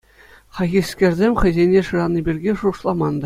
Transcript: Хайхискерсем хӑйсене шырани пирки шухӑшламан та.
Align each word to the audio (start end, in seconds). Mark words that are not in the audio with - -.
Хайхискерсем 0.55 1.33
хӑйсене 1.41 1.81
шырани 1.87 2.21
пирки 2.25 2.51
шухӑшламан 2.59 3.15
та. 3.15 3.19